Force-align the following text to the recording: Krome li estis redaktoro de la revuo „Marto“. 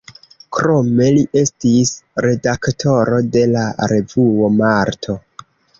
Krome 0.57 1.09
li 1.17 1.25
estis 1.41 1.91
redaktoro 2.29 3.23
de 3.37 3.47
la 3.55 3.69
revuo 3.95 4.55
„Marto“. 4.61 5.23